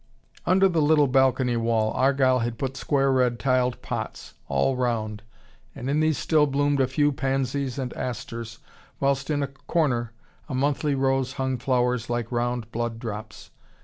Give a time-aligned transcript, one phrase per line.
[0.47, 5.21] Under the little balcony wall Argyle had put square red tiled pots, all round,
[5.75, 8.57] and in these still bloomed a few pansies and asters,
[8.99, 10.11] whilst in a corner
[10.49, 13.51] a monthly rose hung flowers like round blood drops.